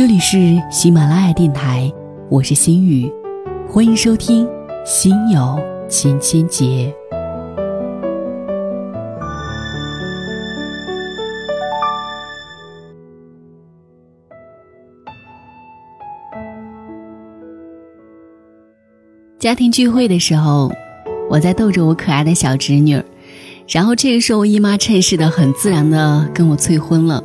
[0.00, 1.92] 这里是喜马拉雅电台，
[2.30, 3.12] 我是心雨，
[3.68, 4.46] 欢迎收听
[4.82, 5.60] 《心有
[5.90, 6.64] 千千结》。
[19.38, 20.72] 家庭聚会的时候，
[21.28, 22.98] 我在逗着我可爱的小侄女，
[23.68, 27.22] 然后这个时候，我姨妈趁势的很自然的跟我催婚了，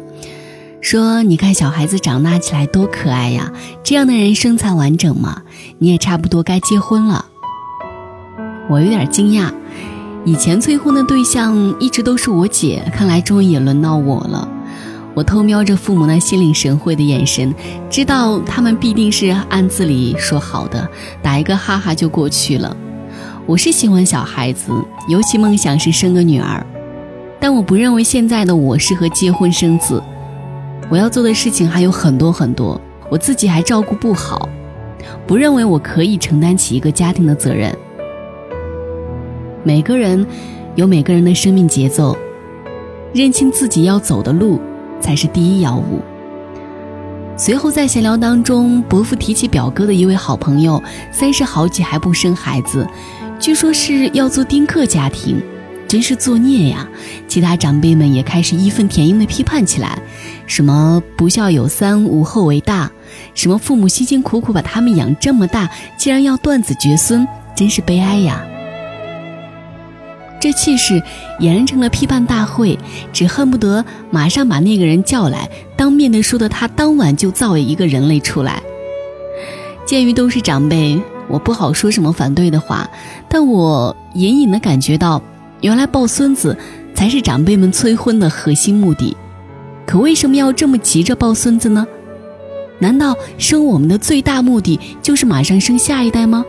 [0.86, 5.42] 说：“你看小孩子长大起来多可爱呀，这样的人身材完整嘛，
[5.80, 7.26] 你也差不多该结婚了。”
[8.70, 9.52] 我有点惊讶，
[10.26, 14.48] 以前催婚的对象一直都是我姐，看来终于也轮到我了。
[15.16, 17.52] 我偷瞄着父母那心领神会的眼神，
[17.90, 20.88] 知道他们必定是暗自里说好的，
[21.20, 22.78] 打一个哈哈就过去了。
[23.48, 24.72] 我是喜欢小孩子，
[25.10, 26.64] 尤其梦想是生个女儿，
[27.40, 30.00] 但我不认为现在的我适合结婚生子。
[30.90, 32.80] 我要做的事情还有很多很多，
[33.10, 34.48] 我自己还照顾不好，
[35.28, 37.76] 不认为我可以承担起一个家庭的责任。
[39.64, 40.26] 每个人
[40.76, 42.16] 有每个人的生命节奏，
[43.14, 44.60] 认清自己要走的路。
[45.02, 46.00] 才是第一要务。
[47.38, 52.88] 随后在闲聊当中，伯父提起表哥的一位好朋友，三十好几还不生孩子，
[53.38, 55.40] 据说是要做丁克家庭，
[55.88, 56.88] 真是作孽呀！
[57.28, 60.00] 其他长辈们也开始义愤填膺地批判起来，
[60.48, 62.92] 什么不孝有三，无后为大，
[63.34, 68.46] 什么父母辛辛苦苦把他们养这么大，竟然要断子绝孙，真是悲哀呀！
[70.40, 71.02] 这气势
[71.40, 72.78] 俨然成了批判大会，
[73.12, 78.62] 只恨不得马上把那个人叫来，当面的说的他当晚就造了一个人类出来。
[79.88, 82.88] 鉴于都是长辈，我不好说什么反对的话，
[83.28, 85.20] 但我隐隐的感觉到，
[85.62, 86.56] 原来抱孙子
[86.94, 89.18] 才是长辈们催婚的核心目的。
[89.86, 91.86] 可为什么要这么急着抱孙子呢？
[92.80, 96.44] 难道生我们的最大目的就是马上生下一代吗？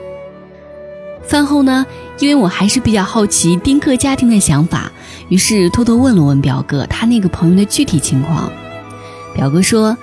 [1.25, 1.85] 饭后呢，
[2.19, 4.91] 因为我还是比较好奇丁克家庭的想法，
[5.29, 8.51] 于是偷偷问了问表哥他那个朋友的具体情况。
[9.35, 9.97] 表哥说，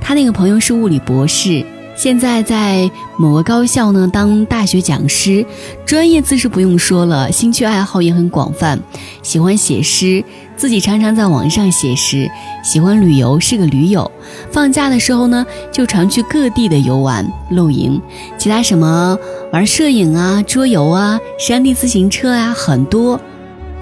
[0.00, 1.64] 他那个朋友是物理博士。
[1.96, 5.46] 现在在某个高校呢当大学讲师，
[5.86, 8.78] 专业自是不用说了，兴趣爱好也很广泛，
[9.22, 10.22] 喜欢写诗，
[10.56, 12.30] 自己常常在网上写诗，
[12.64, 14.10] 喜欢旅游，是个驴友。
[14.50, 18.00] 放假的时候呢，就常去各地的游玩露营，
[18.38, 19.16] 其他什么
[19.52, 23.20] 玩摄影啊、桌游啊、山地自行车啊，很多，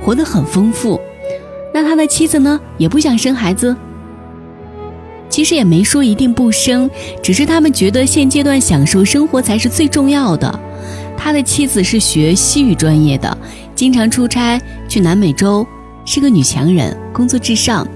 [0.03, 1.01] 活得很丰富。
[1.73, 3.75] 那他的妻子呢，也不想生孩子。
[5.29, 6.89] 其实也没说一定不生，
[7.23, 10.61] 只是他们觉得现阶段享受生活才是最重要的。
[11.17, 13.37] 他的妻子是学西语专业的，
[13.75, 15.67] 经常出差去南美洲，
[16.05, 17.87] 是个女强人，工作至上。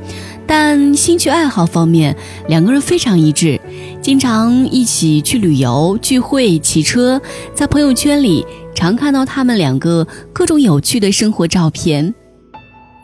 [0.46, 2.16] 但兴趣爱好方面，
[2.48, 3.60] 两个人非常一致，
[4.00, 7.20] 经常一起去旅游、聚会、骑车。
[7.54, 12.14] 在朋友圈里常看到他们两个各种有趣的生活照片。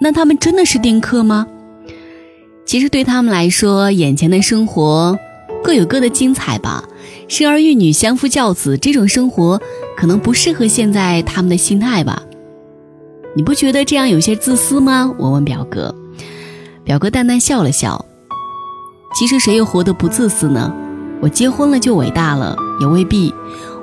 [0.01, 1.47] 那他们真的是丁克吗？
[2.65, 5.19] 其实对他们来说，眼前的生活
[5.63, 6.83] 各有各的精彩吧。
[7.29, 9.61] 生儿育女、相夫教子这种生活，
[9.99, 12.23] 可能不适合现在他们的心态吧。
[13.37, 15.13] 你不觉得这样有些自私吗？
[15.19, 15.93] 我问表哥，
[16.85, 18.05] 表哥淡淡笑了笑。
[19.17, 20.73] 其实谁又活得不自私呢？
[21.21, 23.35] 我结婚了就伟大了，也未必。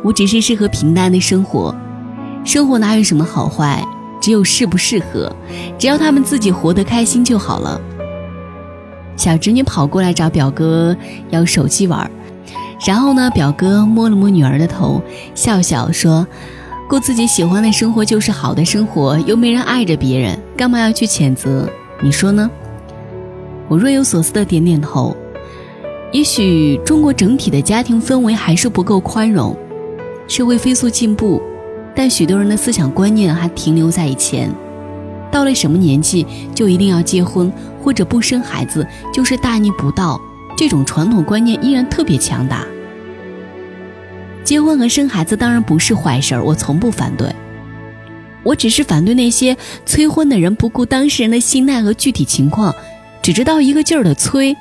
[0.03, 1.75] 我只是适合平淡的生活。
[2.45, 3.85] 生活哪有什么好坏，
[4.21, 5.29] 只有适不适合。
[5.77, 7.79] 只要他们自己活得开心就好了。
[9.17, 10.95] 小侄女跑过来找表哥
[11.29, 12.09] 要手机玩，
[12.87, 15.01] 然后呢，表哥摸了摸女儿的头，
[15.35, 16.25] 笑笑说
[16.91, 21.65] ：“过自己喜欢的生活就是好的生活，又没人爱着别人，干嘛要去谴责？
[22.01, 22.51] 你说呢？”
[23.69, 25.15] 我若有所思的点点头。
[26.11, 29.55] 也许中国整体的家庭氛围还是不够宽容，
[30.27, 31.41] 社会飞速进步，
[31.95, 34.53] 但许多人的思想观念还停留在以前。
[35.31, 37.49] 到了什么年纪就一定要结婚，
[37.81, 40.19] 或者不生孩子就是大逆不道，
[40.57, 42.65] 这种传统观念依然特别强大。
[44.43, 47.33] 结婚和生孩子当然不是坏事儿，我从不反对。
[48.43, 49.55] 我只是反对那些
[49.85, 52.73] 催婚的人不顾当事人的心态和具体情况，
[53.21, 54.55] 只知道一个劲儿的催，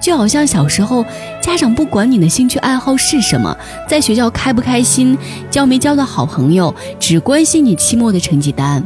[0.00, 1.04] 就好像小时候
[1.42, 3.54] 家长不管你的兴趣爱好是什么，
[3.86, 5.18] 在学校开不开心，
[5.50, 8.82] 交没交到好朋友，只关心你期末的成绩单。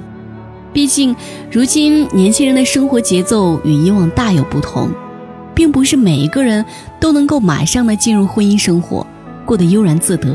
[0.72, 1.14] 毕竟，
[1.50, 4.90] 如今年轻人的生活节奏与以往大有不同，
[5.54, 6.64] 并不是每一个人
[7.00, 9.06] 都能够马上的进入婚姻生活，
[9.48, 10.28] 过得悠然自得。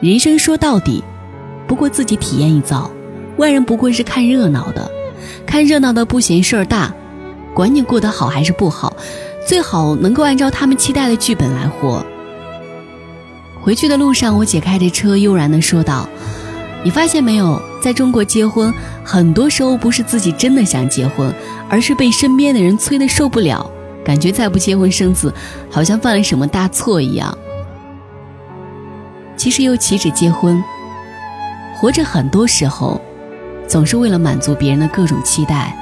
[0.00, 1.04] 人生说到底，
[1.68, 2.90] 不过自己体验一遭，
[3.36, 4.90] 外人不过是看热闹的，
[5.46, 6.92] 看热闹的不嫌事儿大，
[7.54, 8.96] 管你过得好还是不好，
[9.46, 12.04] 最好能够按照他们期待的剧本来活。
[13.62, 16.08] 回去的路上，我姐开着车悠然地说道
[16.82, 18.74] ：“你发现没有，在中国结婚，
[19.04, 21.32] 很多时候不是自己真的想结婚，
[21.68, 23.70] 而是被身边的人催得受不了，
[24.04, 25.32] 感觉再不结婚生子，
[25.70, 27.38] 好像犯了什么大错一样。
[29.40, 30.62] 其实又岂止结婚，
[31.74, 33.00] 活着很多时候，
[33.66, 35.74] 总是为了满足别人的各种期待，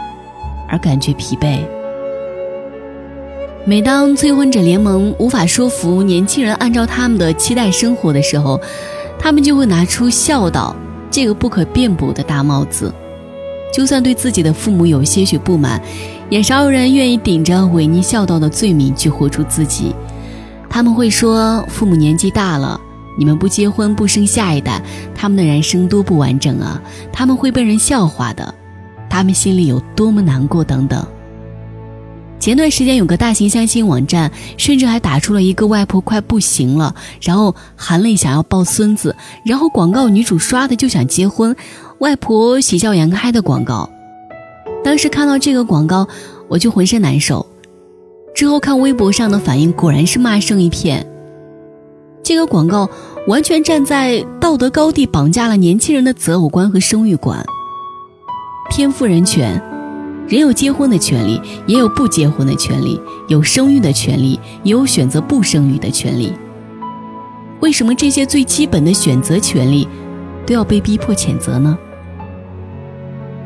[0.69, 1.58] 而感觉疲惫。”
[3.66, 8.60] 每当催婚者联盟无法说服年轻人按照他们的期待生活的时候，
[9.19, 10.76] 他们就会拿出孝道
[11.11, 12.94] 这个不可辩驳的大帽子。
[13.75, 15.82] 就算对自己的父母有些许不满，
[16.31, 19.93] 也少有人愿意顶着违逆孝道的罪名去活出自己。
[20.70, 22.81] 他们会说：“父母年纪大了，
[23.19, 24.81] 你们不结婚不生下一代，
[25.15, 26.81] 他们的人生多不完整啊！
[27.12, 28.55] 他们会被人笑话的，
[29.11, 31.05] 他们心里有多么难过等等。”
[32.38, 41.55] 前段时间有个大型相亲网站，甚至还打出了一个外婆快不行了，然后含泪想要抱孙子，然后广告女主刷的就想结婚，
[41.99, 43.91] 外婆喜笑颜开的广告。
[44.85, 46.06] 当时看到这个广告，
[46.47, 47.44] 我就浑身难受。
[48.37, 51.05] 之后看微博上的反应，果然是骂声一片。
[52.23, 52.88] 这个广告
[53.26, 57.44] 完全站在道德高地绑架了年轻人的择偶观和生育观，
[58.70, 59.61] 天赋人权。
[60.29, 66.31] 人有结婚的权利，也有不结婚的权利；有生育的权利，也有选择不生育的权利。
[67.61, 69.88] 为什么这些最基本的选择权利
[70.47, 71.79] 都要被逼迫谴责呢？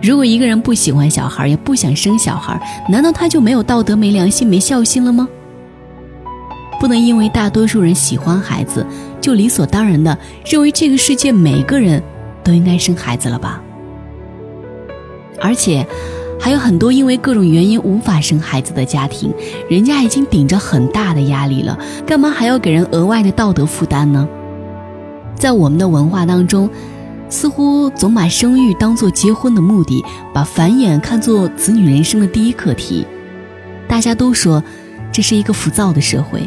[0.03, 5.29] 如果一个人不喜欢小孩，也不想生小孩，难道他就没有道德、没良心、没孝心了吗？
[6.83, 8.85] 不能因为大多数人喜欢孩子，
[9.21, 12.03] 就理所当然的认为这个世界每个人
[12.43, 13.63] 都应该生孩子了吧？
[15.41, 15.87] 而且。
[16.41, 19.33] 还有很多因为各种原因无法生孩子的家庭，
[19.71, 24.29] 人家已经顶着很大的压力了，干嘛还要给人额外的道德负担呢？
[25.37, 26.69] 在我们的文化当中，
[27.29, 33.07] 似乎总把生育当做结婚的目的，把繁衍看作子女人生的第一课题。
[33.87, 34.61] 大家都说，
[35.13, 36.43] 这是一个浮躁的社会。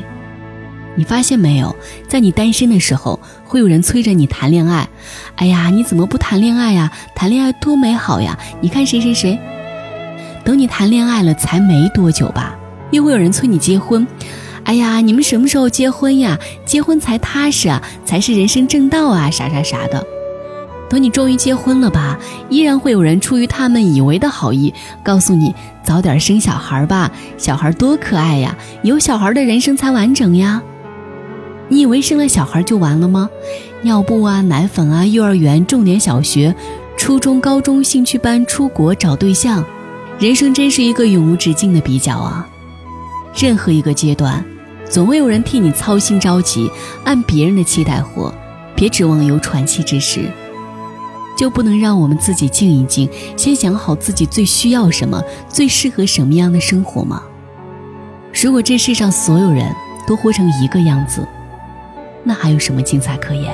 [0.95, 1.75] 你发现没有，
[2.07, 4.87] 在你单身的时候，会有人催着你谈恋爱。
[5.35, 6.91] 哎呀，你怎么不谈恋爱呀？
[7.13, 8.37] 谈恋爱多美好呀！
[8.61, 9.37] 你看谁谁谁。
[10.43, 12.55] 等你谈恋爱了，才没多久吧，
[12.91, 14.07] 又会有人催你结婚。
[14.63, 16.39] 哎呀，你们什么时候结婚呀？
[16.65, 20.05] 结婚才踏实啊，才是人生正道啊，啥啥啥的。
[20.87, 22.17] 等你终于结婚了吧，
[22.49, 25.53] 依然会有人出于他们以为的好意，告诉你
[25.83, 30.61] 早点生小孩吧，小孩多可爱呀，有小孩的人生才完整呀。
[31.67, 33.29] 你以为生了小孩就完了吗？
[33.81, 36.55] 尿布啊，奶粉啊，幼儿园、重点小学、
[36.97, 39.65] 初中、高中、兴趣班、出国找对象。
[40.19, 42.47] 人生真是一个永无止境的比较啊！
[43.35, 44.45] 任何一个阶段，
[44.89, 46.71] 总会有人替你操心着急，
[47.03, 48.33] 按别人的期待活。
[48.75, 50.31] 别指望有喘气之时，
[51.37, 57.23] 就不能让我们自己静一静，先想好自己最需要什么，最适合什么样的生活吗？
[58.33, 59.73] 如果这世上所有人
[60.07, 61.27] 都活成一个样子，
[62.27, 63.53] 那还有什么精彩可言？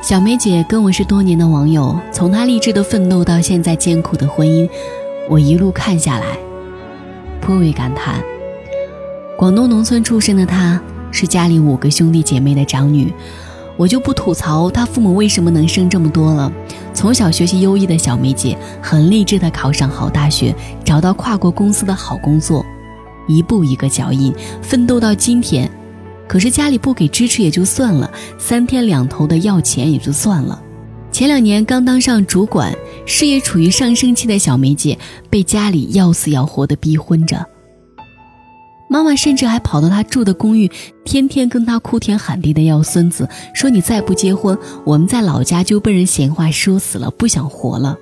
[0.00, 4.66] 小梅姐跟我是多年的网友，从她励志的奋斗到现在艰苦的婚姻。
[5.28, 6.38] 我一路看下来，
[7.40, 8.22] 颇为感叹。
[9.36, 13.12] 广东农村出身的她，是家里五个兄弟姐妹的长女。
[13.76, 16.52] 我就不吐槽她父母为什么能生这么多了。
[16.94, 22.64] 从小学习优异的小梅姐，很励志的考上好大学，找到跨国公司的好工作，
[23.26, 25.70] 一步一个脚印，奋斗到今天。
[26.30, 28.08] 可是家里不给支持也就算了，
[28.38, 30.62] 三天两头的要钱也就算了。
[31.10, 32.72] 前两年刚当上主管，
[33.04, 34.96] 事业处于上升期的小梅姐
[35.28, 37.44] 被家里要死要活的逼婚着。
[38.88, 40.70] 妈妈甚至还跑到她住的公寓，
[41.04, 47.96] 天天跟她哭天喊地的要孙子，说你再不结婚，我们在老家就被人闲话说死了，不想活了。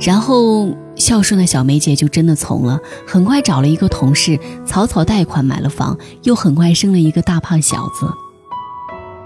[0.00, 8.08] 然后孝顺的小梅姐就真的从了，很快找了一个同事，草草贷款买了房，又很快生了一个大胖小子。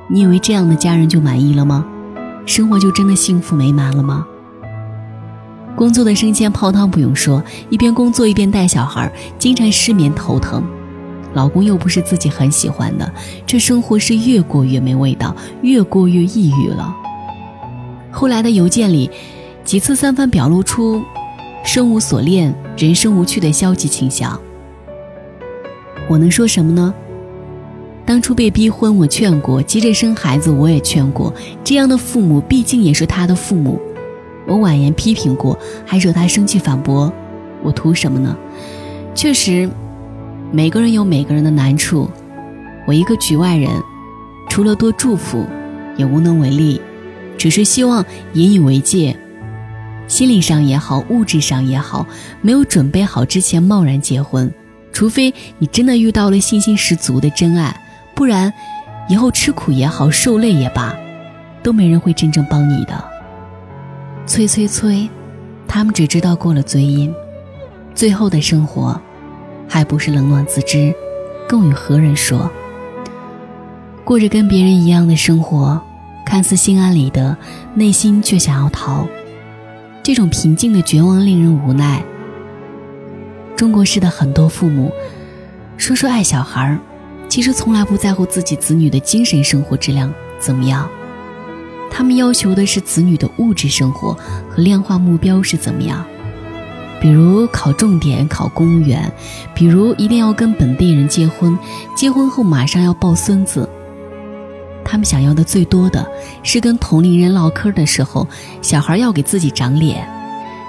[0.09, 1.85] 你以为这样的家人就满意了吗？
[2.47, 4.27] 生活就真的幸福美满了吗？
[5.77, 10.65] 工作的升迁泡汤不用说，一边工作一边带小孩，经常失眠头疼，
[11.35, 13.13] 老公又不是自己很喜欢的，
[13.47, 16.97] 这生活是越过越没味道，越过越抑郁了。
[18.11, 19.11] 后来的邮件里，
[19.63, 21.03] 几次三番表露出
[21.67, 24.41] 生无所恋、人生无趣的消极倾向。
[26.09, 26.95] 我能说什么呢？
[28.07, 31.35] 当初被逼婚，我劝过；急着生孩子，我也劝过。
[31.65, 33.81] 这样的父母毕竟也是他的父母，
[34.47, 37.13] 我婉言批评过，还惹他生气反驳。
[37.65, 38.37] 我图什么呢？
[39.13, 39.69] 确实，
[40.53, 42.09] 每个人有每个人的难处，
[42.87, 43.69] 我一个局外人，
[44.49, 45.45] 除了多祝福，
[45.97, 46.81] 也无能为力，
[47.37, 49.17] 只是希望引以为戒。
[50.09, 52.07] 心理上也好，物质上也好，
[52.41, 54.53] 没有准备好之前贸然结婚，
[54.93, 57.75] 除非你真的遇到了信心十足的真爱，
[58.15, 58.53] 不然，
[59.09, 60.95] 以后吃苦也好，受累也罢，
[61.63, 63.05] 都没人会真正帮你的。
[64.27, 65.09] 催催催，
[65.67, 67.13] 他们只知道过了嘴瘾，
[67.95, 69.01] 最后的生活，
[69.69, 70.95] 还不是冷暖自知，
[71.49, 72.51] 更与何人说？
[74.05, 75.81] 过着跟别人一样的生活，
[76.25, 77.37] 看似心安理得，
[77.75, 79.05] 内心却想要逃。
[80.07, 82.01] 这种平静的绝望令人无奈。
[83.57, 84.93] 中国式的很多父母，
[85.77, 86.79] 说说爱小孩，
[87.29, 90.89] 其实从来不在乎自己子女的精神生活质量怎么样，
[91.91, 94.17] 他们要求的是子女的物质生活
[94.49, 96.07] 和量化目标是怎么样，
[97.01, 99.13] 比如考重点、考公务员，
[99.57, 101.59] 比如一定要跟本地人结婚，
[101.97, 103.69] 结婚后马上要抱孙子。
[104.89, 106.07] 他们想要的最多的
[106.45, 108.27] 是跟同龄人唠嗑的时候，
[108.63, 110.09] 小孩要给自己长脸，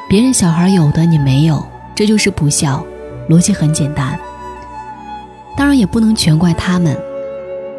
[0.09, 2.83] 别人小孩有的你没有，这就是不孝。
[3.29, 4.17] 逻辑很简单。
[5.55, 6.97] 当然也不能全怪他们，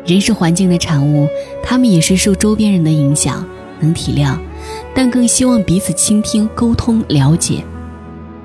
[0.07, 1.27] 人是环境的产物，
[1.63, 3.45] 他们也是受周边人的影响，
[3.81, 4.39] 能体谅，
[4.95, 7.65] 但更希望彼此倾听、沟通、了解。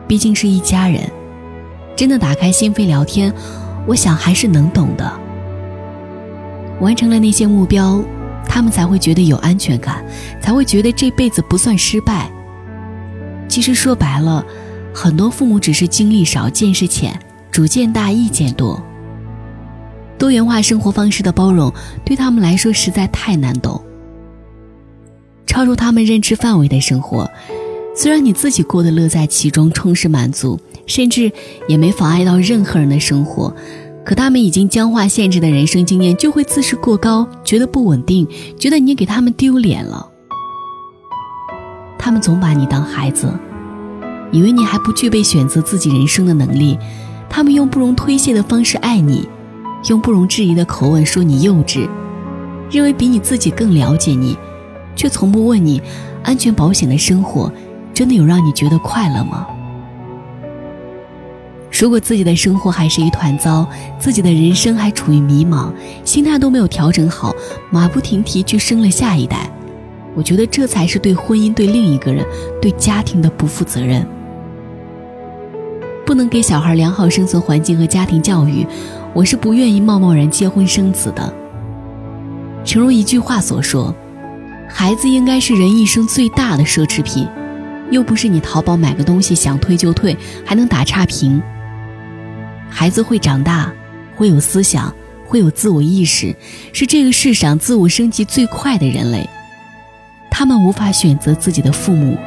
[0.08, 1.02] 毕竟是一家人，
[1.96, 3.34] 真的打开心扉聊天，
[3.86, 5.23] 我想还是能懂的。
[6.84, 8.04] 完成了那些目标，
[8.46, 10.06] 他们才会觉得有安全感，
[10.42, 12.30] 才会觉得这辈子不算失败。
[13.48, 14.46] 其实说白了，
[14.94, 17.18] 很多父母只是经历少、见识浅、
[17.50, 18.82] 主见大、意见多。
[20.18, 21.72] 多元化生活方式的包容
[22.06, 23.82] 对他们来说实在太难懂。
[25.46, 27.30] 超出他们认知范围的生活，
[27.96, 31.32] 虽然你自己过得乐在其中、充实满足，甚至
[31.68, 33.54] 也没妨碍到任何人的生活。
[34.06, 38.28] 可他们已经僵化限制的人生经验，就会自视过高，觉得不稳定，
[38.60, 40.10] 觉得你给他们丢脸了。
[41.98, 43.32] 他们总把你当孩子，
[44.32, 46.78] 以为你还不具备选择自己人生的能力。
[47.30, 49.28] 他们用不容推卸的方式爱你，
[49.88, 51.88] 用不容置疑的口吻说你幼稚，
[52.70, 54.38] 认为比你自己更了解你，
[54.96, 55.82] 却从不问你：
[56.24, 57.52] 安全保险的生活，
[57.94, 59.48] 真的有让你觉得快乐吗？
[61.84, 63.68] 如果自己的生活还是一团糟，
[64.00, 65.70] 自己的人生还处于迷茫，
[66.06, 67.36] 心态都没有调整好，
[67.70, 69.52] 马不停蹄去生了下一代，
[70.16, 72.26] 我觉得这才是对婚姻、对另一个人、
[72.62, 74.08] 对家庭的不负责任。
[76.06, 78.66] 不能给小孩良好生存环境和家庭教育，
[79.14, 81.34] 我是不愿意贸贸然结婚生子的。
[82.64, 83.94] 诚如一句话所说，
[84.70, 87.28] 孩子应该是人一生最大的奢侈品，
[87.92, 91.44] 又不是你淘宝买个东西想退就退，还能打差评。
[92.74, 93.72] 孩子会长大，
[94.16, 94.94] 会有思想，
[95.28, 96.36] 会有自我意识，
[96.74, 99.30] 是这个世上自我升级最快的人类。
[100.32, 102.18] 他们无法选择自己的父母，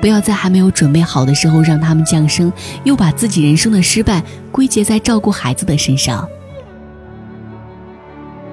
[0.00, 2.50] 不要在还没有准备好的时候让他们降生，
[2.84, 4.22] 又把自己人生的失败
[4.52, 6.26] 归结在照顾孩子的身上。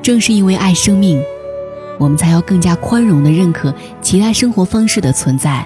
[0.02, 1.22] 正是因为爱生命，
[2.00, 5.66] 我们才要更加宽容的认可其他生活方式的存在。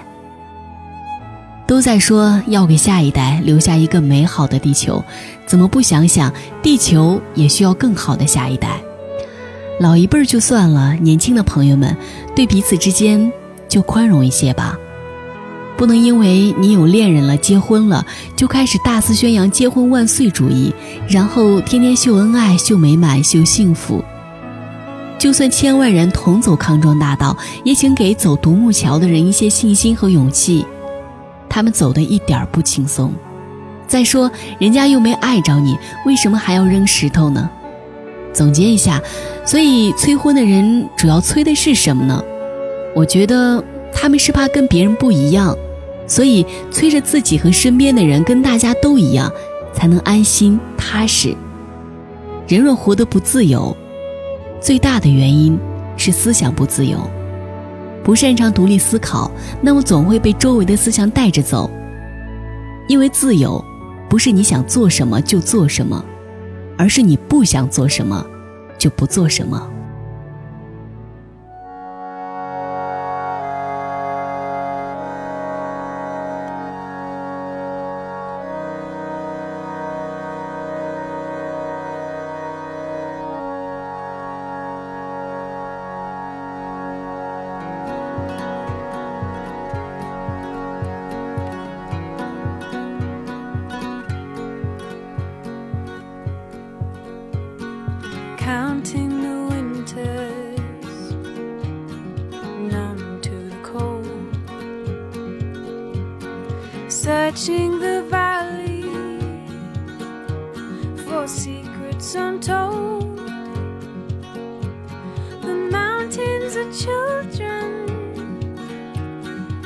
[1.74, 5.04] 都在说要给下一代留下一个美好的地球，
[5.44, 8.80] 怎么不想想地球也需要更好的下一代？
[9.80, 11.96] 老一辈儿就算了，年轻的朋友们
[12.36, 13.28] 对彼此之间
[13.68, 14.78] 就宽容一些吧，
[15.76, 20.72] 不能因为你有恋人了、结婚了，就开始大肆宣扬结婚万岁主义，
[21.08, 24.00] 然后天天秀恩爱、秀美满、秀幸福。
[25.18, 30.64] 就算千万人同走康庄大道，也请给走独木桥的人一些信心和勇气。
[31.54, 33.12] 他们走的一点不轻松，
[33.86, 37.48] 再说人家又没碍着你，为什么还要扔石头呢？
[38.32, 39.00] 总结一下，
[39.46, 42.20] 所以催婚的人主要催的是什么呢？
[42.92, 45.56] 我觉得他们是怕跟别人不一样，
[46.08, 49.30] 所以催着自己和身边的人跟大家都一样，
[49.72, 51.36] 才能安心踏实。
[52.48, 53.76] 人若活得不自由，
[54.60, 55.56] 最大的原因
[55.96, 56.98] 是思想不自由。
[58.04, 59.30] 不擅长独立思考，
[59.62, 61.70] 那么总会被周围的思想带着走。
[62.86, 63.64] 因为自由，
[64.10, 66.04] 不是你想做什么就做什么，
[66.76, 68.24] 而是你不想做什么，
[68.78, 69.70] 就不做什么。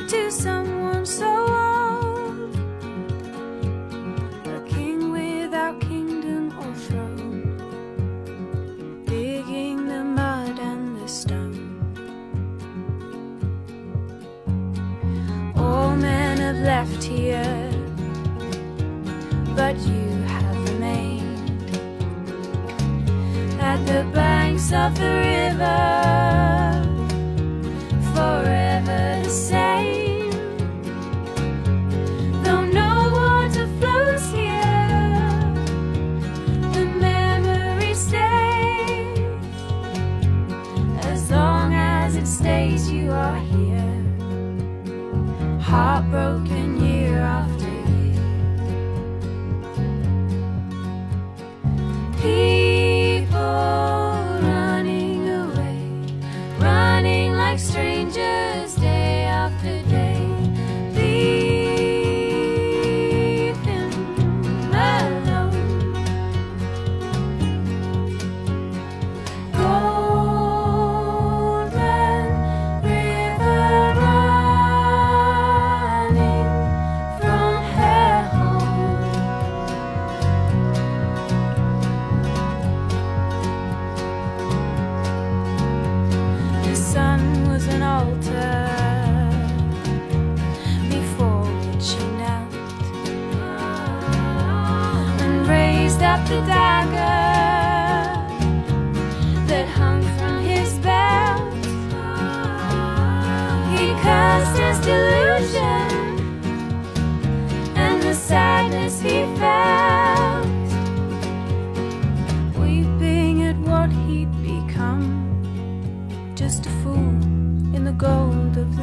[0.09, 0.78] to some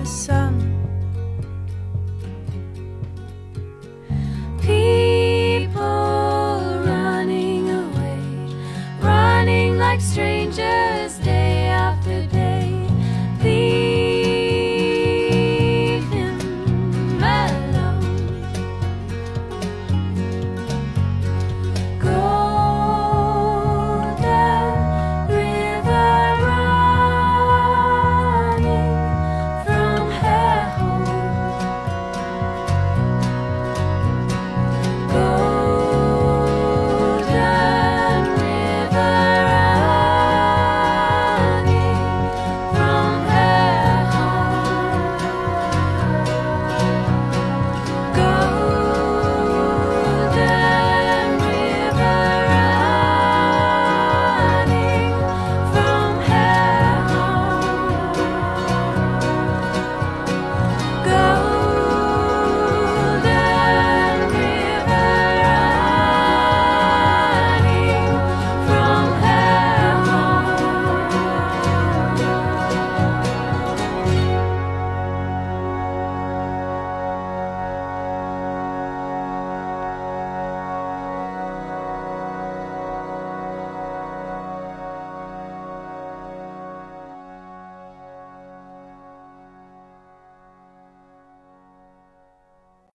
[0.07, 0.46] sun.